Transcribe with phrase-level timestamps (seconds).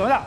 [0.00, 0.24] 董事长，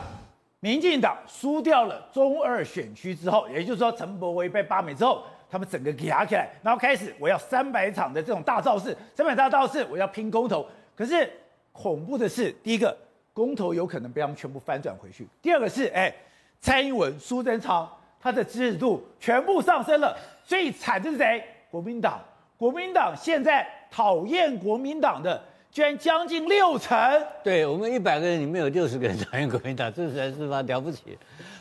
[0.60, 10.64] 民进党输掉了中二选区之后，也就是说陈柏威被罢免之后，他们整个压起来，然后开始我要三百场的这种大造势，三百大造势，我要拼公投。
[10.94, 11.28] 可是
[11.72, 12.96] 恐怖的是，第一个
[13.32, 16.14] 公投有可能被他们全部翻转回去；第二个是，哎，
[16.60, 20.16] 蔡英文、苏贞昌他的支持度全部上升了。
[20.44, 21.44] 最惨的是谁？
[21.68, 22.20] 国民党。
[22.56, 25.42] 国民党现在讨厌国民党的。
[25.74, 26.96] 居然将近六成，
[27.42, 31.18] 对我们一百个人里面有六十个人讨厌国民党，这实在是蛮了不起。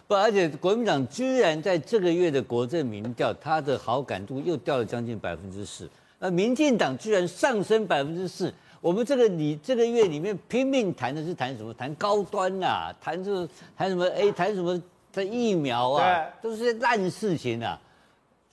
[0.08, 5.90] 不，而且国民党居然在这个月的国政民调，他的好感度又掉了将近百分之四。
[6.20, 8.54] 那民进党居然上升百分之四。
[8.82, 11.74] 我们这个你这个月里面拼命谈的是谈什么？
[11.74, 14.08] 谈高端呐、啊，谈这个谈什么？
[14.16, 14.80] 哎，谈什么
[15.12, 16.24] 的疫苗啊？
[16.40, 17.82] 都是些烂事情啊。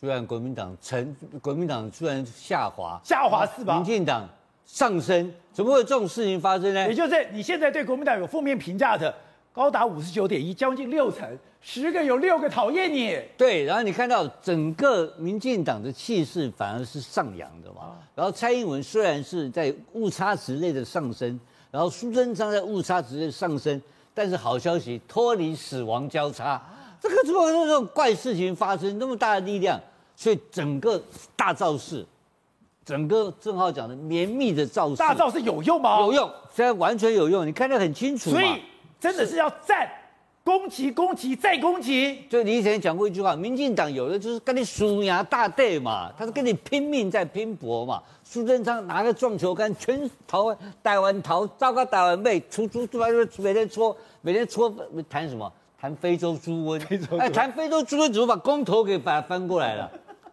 [0.01, 3.75] 居然国民党成，国民党居然下滑，下滑是吧？
[3.75, 4.27] 民进党。
[4.73, 6.87] 上升，怎么会有这种事情发生呢？
[6.87, 9.13] 也就是你现在对国民党有负面评价的，
[9.53, 11.29] 高达五十九点一，将近六成，
[11.61, 13.21] 十个有六个讨厌你。
[13.37, 17.97] 对，然后你看到整个民进党的气势反而是上扬的嘛。
[18.15, 21.39] 然后蔡英文虽然是在误差值内的上升，
[21.73, 23.83] 然后苏贞昌在误差值内上升，
[24.15, 26.63] 但是好消息脱离死亡交叉，
[27.01, 28.97] 这个怎么会有这种怪事情发生？
[29.01, 29.79] 那么大的力量，
[30.15, 31.03] 所以整个
[31.35, 32.07] 大造势。
[32.91, 36.01] 整个正浩讲的绵密的造势，大造势有用吗？
[36.01, 38.31] 有用，现在完全有用，你看得很清楚。
[38.31, 38.61] 所以
[38.99, 39.89] 真的是要战，
[40.43, 42.25] 攻击，攻击，再攻击。
[42.29, 48.03] 就你以前讲过一句话，民进党有的就是跟你输牙大队嘛，他是跟你拼命在拼搏嘛。
[48.25, 50.53] 苏贞昌拿个撞球杆，全投
[50.83, 54.75] 台湾投，糟糕台湾妹，出出出来就每天搓，每天搓，
[55.09, 55.53] 谈什么？
[55.81, 57.19] 谈非洲猪瘟。
[57.21, 59.89] 哎，谈非洲猪瘟怎么把公投给把它翻过来了？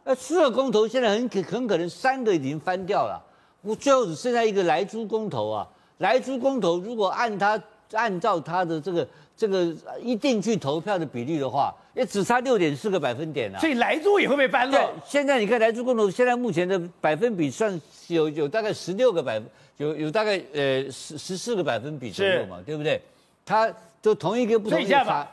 [0.07, 3.21] 那四个公投现在很可很可能三个已经翻掉了，
[3.61, 5.67] 我最后只剩下一个莱猪公投啊。
[5.97, 13.59] 莱猪公投如果按他按照他的这个这个一定去投票的比例的话，也只差六点四个百分点啊。
[13.59, 14.93] 所以莱猪也会被翻了。
[15.05, 23.01] 现在你看莱猪公投现在目前的百分比算有有大概十六个百分，有有大概呃十十四个百分比左右嘛，对不对？
[23.45, 23.69] 他
[24.01, 25.29] 就同一个不同意法，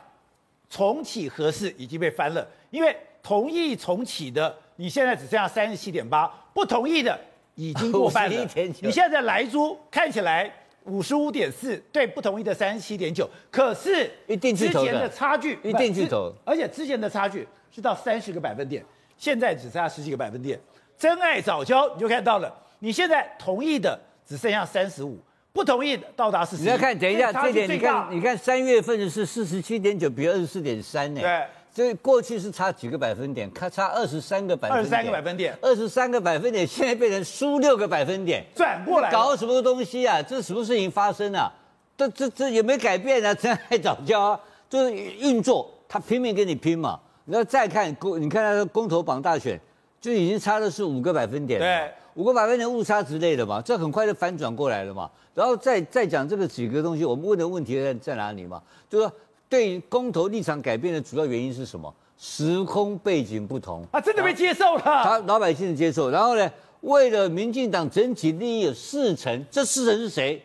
[0.69, 2.93] 重启合适已经被翻了，因为
[3.23, 4.53] 同意重启的。
[4.77, 7.17] 你现在只剩下三十七点八，不同意的
[7.55, 8.47] 已经过半了。
[8.81, 10.51] 你现在莱猪看起来
[10.83, 18.83] 五十五点四，对不同意的三十七点九，可是之前的差距一定去投，而且之前的差距是到三十个百分点，
[19.17, 20.59] 现在只剩下十几个百分点。
[20.97, 25.17] 真爱早教你就看到了，你现在同意的只剩下三十五，
[25.51, 26.63] 不同意的到达四十。
[26.63, 31.21] 你要看，等一下这点，你看，你看三月份的是四十七点九比二十四点三呢。
[31.21, 31.45] 对。
[31.75, 40.21] 所以过去是差几个百分点，差差二十三个百分点，二十三个百分点，二十三个百分点，现在变成输六个百分点，转过来搞什么东西啊？
[40.21, 41.51] 这是什么事情发生啊？
[41.97, 43.33] 这这这也没改变啊？
[43.35, 46.97] 真爱早教啊，就是运作，他拼命跟你拼嘛。
[47.25, 49.59] 你要再看公，你看他的公投榜大选，
[49.99, 55.11] 就已经差的是五个百分点，对，五个百分点误差之类的嘛，这很快就反转过来了嘛。
[55.33, 58.63] 然后再再讲这个几个东西，我们问的问题在在哪里嘛？
[58.89, 59.13] 就是说。
[59.47, 61.93] 对公投立场改变的主要原因是什么？
[62.17, 64.81] 时空背景不同啊，真的被接受了。
[64.81, 66.49] 他老百姓的接受，然后呢，
[66.81, 70.41] 为了民进党整体利益有四成，这四成是谁？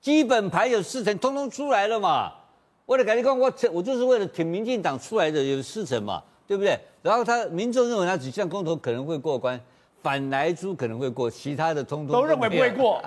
[0.00, 2.32] 基本盘有四成，通通出来了嘛。
[2.86, 6.78] 为了改革，我我就是为了挺民进党出来的有四成嘛，对不对？
[7.00, 9.60] 然后他民众认为他几项公投可能会过关，
[10.02, 13.00] 反莱猪可能会过，其他的通通都，都认为不会过。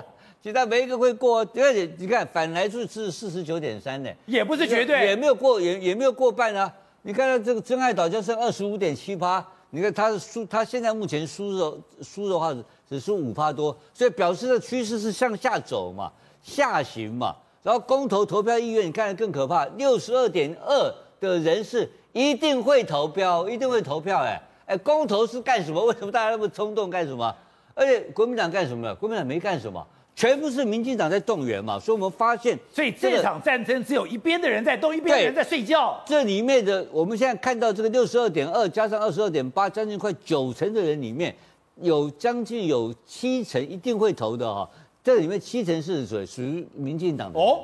[0.43, 6.73] 其他没一个会过，而且你看反来是是四十九点三呢，也不是绝对，也没有过，也也没有过半啊。
[7.03, 12.55] 你看到这个真爱岛就剩二十五点七趴，你看他输，他现在目前输的输的话
[12.89, 17.35] 只输五趴多，所以表示的趋势是向下走嘛，下行嘛。
[17.61, 25.85] 然后公投投票意愿你看得更可怕，六十二点二的人是一定会投票，一定会投票哎哎，公投是干什么？
[25.85, 27.35] 为什么大家那么冲动干什么？
[27.75, 28.93] 而且国民党干什么？
[28.95, 29.85] 国民党没干什么。
[30.21, 35.99] 全部是民进党在动员嘛，所以我们发现，所以这场战争只有一边的人在动，一边的人在睡觉。
[36.05, 41.35] 这里面的我们现在看到这个六十二点二加上二十二点八，将近快九成的人里面，
[41.77, 44.69] 有将近有七成一定会投的哈。
[45.03, 47.61] 这里面七成是属属于民进党的哦，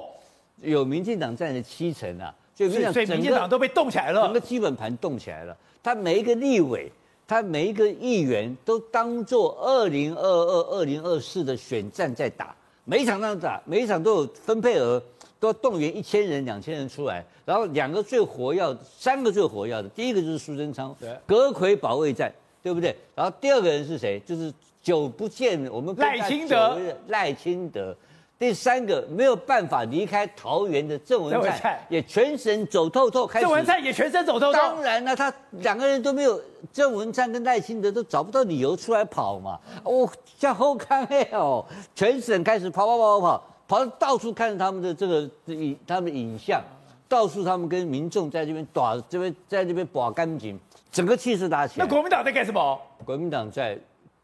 [0.63, 6.92] 有民进党占了七成啊，所以所以民进党都被动起来了，整个基本盘动起来了，他每一个立委。
[7.27, 15.01] 他每一个议员都当做二零二二、二零二四的选战在打，每一场都打，每一场都有分配额，
[15.38, 17.25] 都要动员一千人、两千人出来。
[17.45, 20.95] 然后两个最活跃，三个最活跃的，第一个就是苏贞昌，
[21.25, 22.31] 阁揆保卫战，
[22.63, 22.95] 对不对？
[23.13, 24.21] 然后第二个人是谁？
[24.25, 27.95] 就是久不见我们赖清德，赖清德，
[28.39, 33.25] 第三个没有办法离开桃园的郑文灿，也全省走透透。
[33.25, 34.54] 开始郑文灿也全省走透透。
[34.54, 36.39] 当然了，他两个人都没有，
[36.72, 39.60] 郑文灿跟赖清德都找不到理由出来跑嘛。
[39.84, 40.07] 哦，
[40.38, 46.62] 向后看哎哦，全省开始跑跑跑跑跑，跑到到处看他们的这个影，他们的影像，
[47.10, 50.60] 到处他们跟民众在这边打，这边在这边把干净，
[50.92, 51.86] 整个气势打起来。
[51.88, 52.80] 那国民党在干什么？
[53.04, 53.75] 国民党在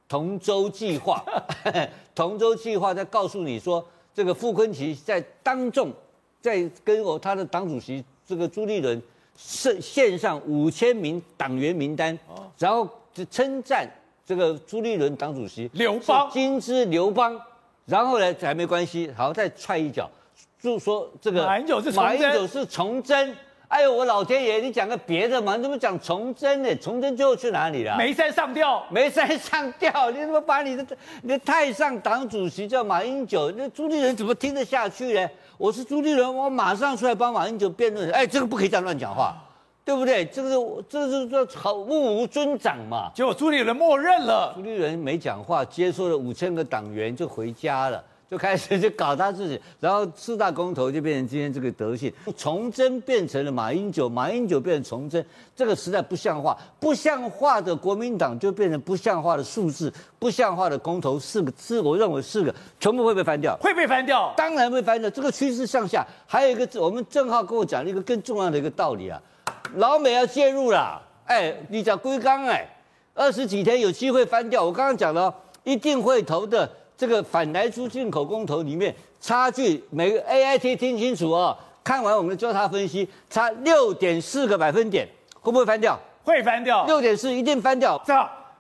[0.08, 1.24] 同舟计划，
[2.14, 3.84] 同舟计划在告诉你说。
[4.14, 5.92] 这个傅昆奇在当众
[6.42, 9.02] 在跟我他的党主席这个朱立伦
[9.38, 12.18] 是献上五千名党员名单，
[12.58, 13.90] 然后就称赞
[14.26, 16.30] 这个朱立伦党主席刘邦。
[16.32, 17.40] 金枝刘邦，
[17.86, 20.10] 然后呢还没关系，好再踹一脚，
[20.62, 23.36] 就说这个马英九是马英九是从真。
[23.70, 24.60] 哎呦，我老天爷！
[24.60, 25.56] 你讲个别的嘛？
[25.56, 26.76] 你怎么讲崇祯呢？
[26.76, 27.98] 崇祯最后去哪里了？
[27.98, 30.12] 眉山上吊，眉山上吊！
[30.12, 30.86] 你怎么把你的
[31.24, 33.50] 你的太上党主席叫马英九？
[33.58, 35.28] 那朱立伦怎么听得下去呢？
[35.58, 38.12] 我是朱立伦，我马上出来帮马英九辩论。
[38.12, 39.36] 哎，这个不可以这样乱讲话，
[39.84, 40.24] 对不对？
[40.26, 40.56] 这个是
[40.88, 43.10] 这是这好目无尊长嘛。
[43.16, 48.04] 结果朱立伦默认了，朱立伦没讲话，接受了五千个党员就回家了。
[48.34, 55.24] 就开始就搞他自己，然后四大公投就变成今天这个德性，崇祯变成了马英九，马英九变成崇祯，
[55.56, 65.08] 这个实在不像话，不像话的国民党就变成不像话的数字，不像话的公投四个字，我认为四个全部会被翻掉，会被翻掉，当然会翻掉。
[65.12, 69.22] 这个趋势向下，还有一个我们正浩跟我讲了一个更重要的一个道理啊，
[69.76, 72.68] 老美要介入了，哎，你讲龟冈哎，
[73.14, 75.32] 二十几天有机会翻掉，我刚刚讲了，
[75.64, 76.68] 一定会投的。
[77.04, 81.54] 这个反莱猪进口公投里面差距，每个 AIT 听清楚哦，
[81.84, 85.06] 看完我们的交叉分析，差六点四个百分点，
[85.42, 86.00] 会不会翻掉？
[86.24, 88.02] 会翻掉，六点四一定翻掉。
[88.06, 88.14] 这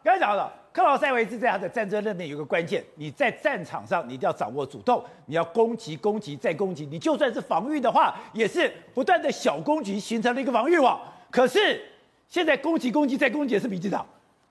[0.03, 10.99] 刚才讲了，克劳塞维兹在他的战争论点有个关键，你在战场上你一定要掌握主动，你要攻击、攻击再攻击，你就算是防御的话，也是不断的小攻击形成了一个防御网。
[11.31, 11.81] 可是
[12.27, 14.05] 现在攻击、攻击再攻击的是民进党，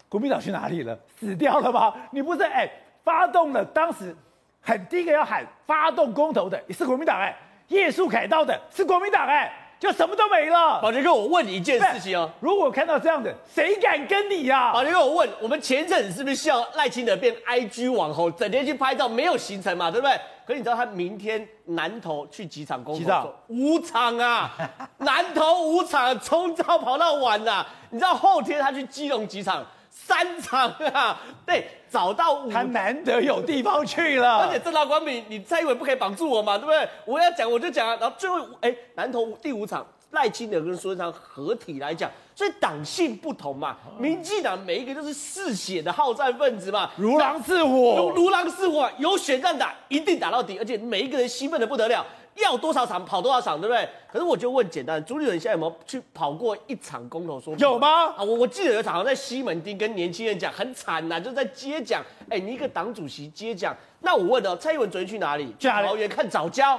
[0.09, 0.99] 国民党去哪里了？
[1.21, 1.93] 死掉了吗？
[2.11, 2.67] 你不是哎？
[3.05, 4.15] 发动了，当时
[4.61, 7.37] 很第一个要喊发动公投的也是国民党哎，
[7.69, 10.81] 叶树凯道的是国民党哎，就什么都没了。
[10.81, 14.73] 宝杰哥，我问你一件事情哦，如果看到这样的，谁敢跟你呀、啊？
[14.73, 20.17] 宝杰哥，我问，我们前阵子是不是笑赖清德变 IG 网红，整天去拍照，没有行程嘛，对不对？
[20.45, 23.01] 可是你知道他明天南投去几场公投？
[23.01, 23.33] 几场？
[23.49, 24.51] 五场啊，
[24.99, 27.67] 南投五场，从早跑到晚呐、啊。
[27.91, 29.65] 你知道后天他去基隆几场？
[29.95, 36.89] 三场啊，对，找到他难得有地方去了，而且正大光明，你蔡英文不可以绑住我嘛，对不对？
[37.05, 52.07] 我要讲我就讲啊，然后最后哎，南投第五场赖清德跟苏贞昌合体来讲，所以党性不同嘛，民进党每一个都是嗜血的好战分子嘛，如狼似虎，如如狼似虎，有选战打，一定打到底，而且每一个人兴奋的不得了。
[52.37, 53.87] 要多少场跑多少场，对不对？
[54.11, 57.55] 可是我就问简单，朱立伦现在有没有去跑过一场公投说？
[57.59, 58.07] 有吗？
[58.17, 62.03] 啊，我我记得有场在西门町跟年轻人讲，很惨呐，就在接讲。
[62.31, 65.55] 哎，你一个党主席接讲，那我问哦，蔡英文昨天去哪里？
[65.59, 66.79] 去桃园看藻礁。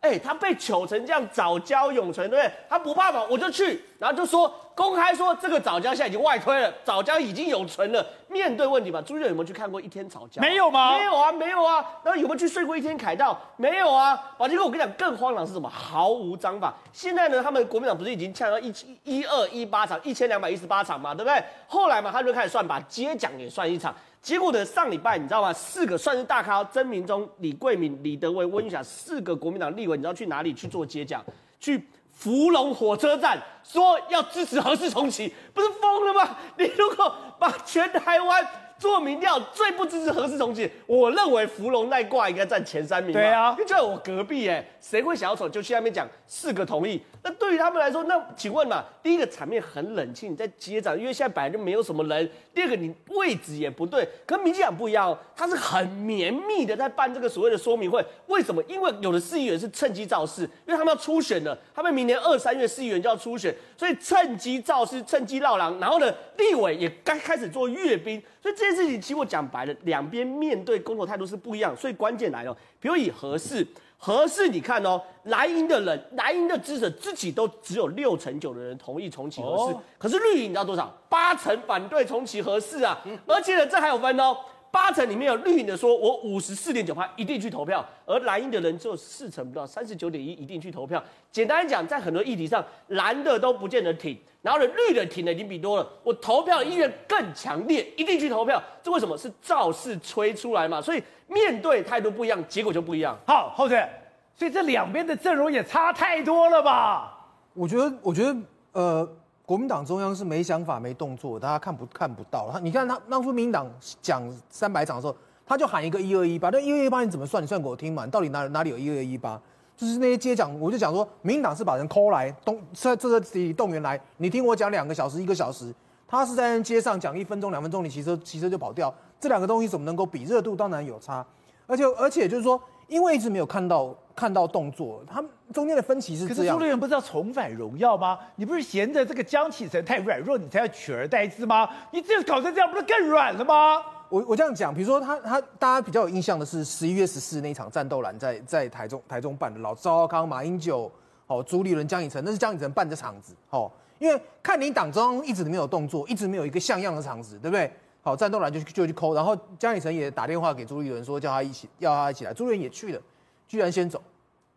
[0.00, 2.52] 哎，他被糗成这样，早交永存，对不对？
[2.68, 8.04] 他不怕嘛，我就去，然后就说公开说这个早交现在已经外推了，早交已经永存了。
[8.26, 10.40] 面对问题嘛，朱立有没有去看过一天藻礁？
[10.40, 10.96] 没有吗？
[10.96, 11.84] 没有啊，没有啊。
[12.02, 13.38] 然后有没有去睡过一天凯道？
[13.56, 14.18] 没有啊。
[14.38, 15.68] 宝杰哥，我跟你讲，更荒唐是什么？
[15.68, 16.72] 毫无章法。
[16.92, 18.72] 现在呢，他们国民党不是已经抢到一
[19.04, 21.42] 一二一八场，一千两百一十八场嘛，对不对？
[21.66, 23.94] 后来嘛，他就开始算，把接奖也算一场。
[24.22, 24.64] 结果的？
[24.64, 25.52] 上礼拜你知道吗？
[25.52, 31.24] 四个算是大咖，曾铭宗、李桂敏、李德维、温玉霞，四个国民党立委，你知道去哪里去做接讲？
[31.58, 36.36] 去福隆火车站说要支持核四重启，不是疯了吗？
[36.58, 38.46] 你如果把全台湾。
[38.80, 43.12] 做民调最不支持何氏重启，我认为芙蓉那挂应该占前三名。
[43.12, 46.98] 对啊，就在我隔壁哎，谁会想要走就去那边讲四个同意？
[47.22, 52.26] 那对于他们来说，那请问嘛，第一个场面很冷清，你在接长，因为现在本来就没有什么人。
[52.54, 58.02] 第二个你位置也不对，跟民进党不一样哦，他是很绵密的在办这个所谓的说明会。
[58.28, 58.62] 为什么？
[58.66, 65.78] 因为有的市议员是趁机造势，因为他们要初选了，他们明年二三月市议员就要初选，所以趁机造势，趁机绕狼。
[65.78, 68.69] 然后呢，立委也该开始做阅兵，所以这。
[68.70, 72.56] 这件事情其实我讲白了，两边面对公投态度是不一样，所以关键来了。
[72.78, 73.66] 比如以核四，
[73.98, 80.94] 核四你看哦，蓝营的人，蓝营的支持自己都只有六成九的人同意重启核四，可是绿营你知道多少？
[81.08, 82.98] 八成反对重启核四啊！
[83.26, 84.36] 而且呢，这还有分哦，
[84.72, 91.02] 八成里面有绿营的说，我五十四点九趴一定去投票，而蓝营的人只有四成不到，三十九点一一定去投票。
[91.32, 95.88] 简单讲，在很多议题上，蓝的都不见得挺，然后呢，绿的挺的已经比多了。
[96.04, 98.62] 我投票意愿更强烈，一定去投票。
[98.82, 99.16] 这为什么？
[99.16, 100.80] 是造势吹出来嘛？
[100.80, 103.18] 所以面对态度不一样，结果就不一样。
[103.26, 103.88] 好，后者，
[104.36, 107.18] 所以这两边的阵容也差太多了吧？
[107.54, 108.36] 我觉得，我觉得，
[108.72, 109.16] 呃。
[109.50, 112.48] 国民党中央是没想法、没动作，大家看不看不到。
[112.52, 113.68] 他你看他当初民进党
[114.00, 117.42] 讲三百场的时候，他就喊一个一二一八，那一二一八你怎么算？
[117.42, 118.06] 你算给我听嘛？
[118.06, 119.42] 到底哪哪里有一二一八？
[119.76, 125.74] 就是那些街讲，我就讲说，民进党是把人抠来动，在这个里动员来，你听我讲两个小时、一个小时，
[126.06, 130.22] 他是在街上讲一分钟、两分钟，你骑车骑车就跑掉，这两个东西怎么能够比？
[130.22, 131.26] 热度当然有差，
[131.66, 132.62] 而且而且就是说。
[132.90, 136.36] 因为一直没有看到看到动作，他们中间的分歧是这样。
[136.36, 138.18] 可是朱立伦不是要重返荣耀吗？
[138.36, 141.68] 你不是嫌着这个江启臣太软弱，你才要取而代之吗？
[141.92, 143.82] 你这搞成这样，不是更软了吗？
[144.08, 150.90] 我我这样讲，比如说他他大家比较有印象的是十一月十四那场战斗蓝在在台中台中办的，老赵少康、马英九、
[151.28, 157.72] 哦朱立伦、江启臣，那是江启臣办的场子，哦，因为看你党中一直没有动作，一直没有一个像样的场子，对不对？
[158.02, 163.00] 好，战斗蓝就就去抠，然后江启臣也打电话给朱立伦说叫他一起，要他一起来，朱立伦也去了，
[163.46, 164.02] 居然先走，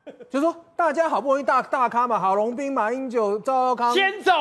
[0.29, 4.31] 就说大家好不容易大大咖嘛，郝龙斌、马英九、赵少康先走，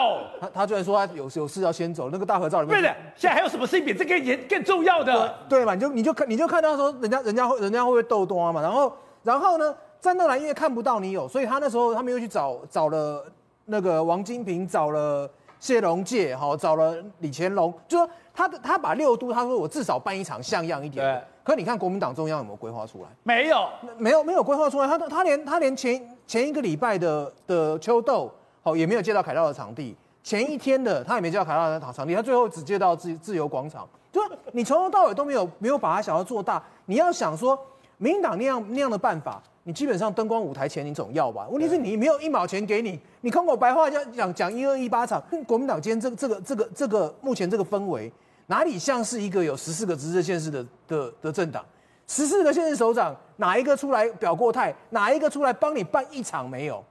[0.41, 5.33] 他他居然说他有有事要先走，那个大合照里面，对的，现在还有什么事情比这个严更重要的？
[5.49, 8.93] 对嘛，你就你就看你就看到说人家人家会人家会不会斗多嘛，然后
[9.23, 13.25] 然后呢，战斗蓝因为看不到你有，所以他那时候他们又去找找了
[13.67, 18.09] 那个王金平，找了谢龙介，好找了李乾隆，就说。
[18.35, 21.23] 他的他把六都，他说我至少办一场像样一点。
[21.45, 21.55] 对。
[21.55, 23.09] 可你看国民党中央有没有规划出来？
[23.23, 23.69] 没有，
[23.99, 24.87] 没有，没有规划出来。
[24.87, 28.31] 他他连他连前前一个礼拜的的秋斗，
[28.63, 29.97] 好也没有借到凯道的场地。
[30.23, 33.89] 前一天的他也没借到凯道的场场地，他最后只借到自自由广场。
[34.13, 34.21] 就
[34.53, 36.63] 你从头到尾都没有没有把它想要做大。
[36.87, 37.59] 你要想说，
[37.99, 39.43] 民进党那样那样的办法。
[39.65, 41.47] 你基本上灯光舞台钱你总要吧？
[41.49, 48.13] 问题是你没有一毛钱给你，你空口白话讲讲讲一二一八场，国民党今天这个这个这个这个目前这个氛围，
[48.47, 51.65] 哪里像是一个有十四个执政县市的的的政党？
[52.07, 54.75] 十四个县市首长哪一个出来表过态？
[54.91, 56.85] 哪一个出来帮你办一场没有？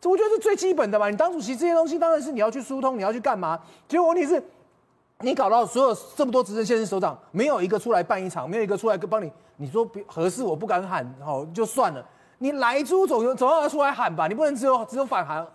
[0.00, 1.08] 这我觉得是最基本的吧。
[1.08, 3.60] 你当主席这些东西当然是你要去疏通，你要去干嘛？
[3.86, 4.42] 结果问题是，
[5.20, 12.04] 你搞到所有这么多执政县市首长没有一个出来办一场，没有一个出来帮你，你说合适我不敢喊，好就算了。
[12.38, 15.46] 你来猪总总要出来喊吧，你不能只有只有反韩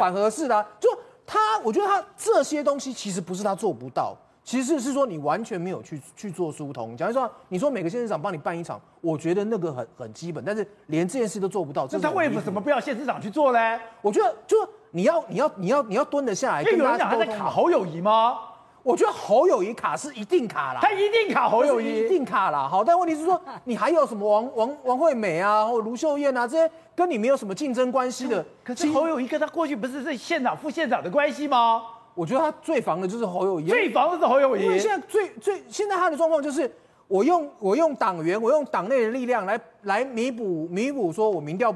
[0.00, 0.88] 反合适的、啊，就
[1.24, 4.14] 他，我觉得他这些东西其实不是他做不到，
[4.44, 6.94] 其实是说你完全没有去去做疏通。
[6.96, 13.80] 假如说你说每个县市长帮你办一场，我觉得那个很很基本，但是连这件事都做不到，那他为什么不要县市长去做呢？
[14.02, 14.56] 我觉得就
[14.90, 18.38] 你要你要你要你要蹲得下来，因为有人讲他在卡侯友谊吗？
[18.82, 22.68] 我觉得侯友谊卡是一定卡啦，他一定卡侯友谊，一定卡啦。
[22.68, 28.44] 好，但问题是说，你还有什么王王王惠美啊，或卢秀燕啊，这些跟你没有什么竞争关系的。
[28.62, 31.82] 可是侯友谊跟他过去不是是县长副县长的关系吗？
[32.14, 34.62] 我觉得他最防的就是侯友谊，最防的是侯友谊。
[34.62, 36.70] 因为现在最最现在他的状况就是，
[37.08, 41.74] 我用我用党员，我用党内的力量来来弥补弥补，说我民调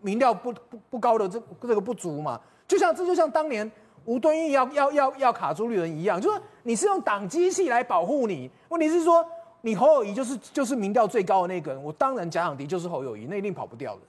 [0.00, 2.40] 民调不不不高的这这个不足嘛。
[2.66, 3.70] 就像这就像当年。
[4.06, 8.50] 吴敦义要要要要卡朱立伦一样，就是说你是用党机器来保护你。
[8.70, 9.24] 问题是说，
[9.60, 14.00] 你侯友谊就是就是民调最高的那个人，我当然假想敌就是侯友谊，那一定跑不掉的。